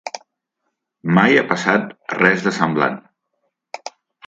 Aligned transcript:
Mai 1.17 1.37
ha 1.41 1.43
passat 1.51 1.93
res 2.17 2.49
de 2.49 2.55
semblant. 2.63 2.99